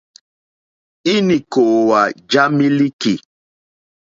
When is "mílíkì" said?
2.57-3.13